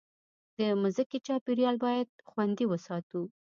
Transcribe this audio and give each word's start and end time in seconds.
د 0.57 0.59
مځکې 0.81 1.17
چاپېریال 1.27 1.75
باید 1.85 2.07
خوندي 2.29 2.65
وساتو. 2.67 3.21